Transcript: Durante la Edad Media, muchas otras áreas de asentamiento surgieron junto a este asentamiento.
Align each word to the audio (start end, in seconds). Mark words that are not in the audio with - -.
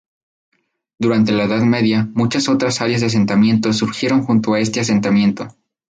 Durante 0.97 1.31
la 1.31 1.43
Edad 1.43 1.61
Media, 1.61 2.09
muchas 2.15 2.49
otras 2.49 2.81
áreas 2.81 3.01
de 3.01 3.05
asentamiento 3.05 3.71
surgieron 3.71 4.23
junto 4.23 4.55
a 4.55 4.59
este 4.59 4.79
asentamiento. 4.79 5.49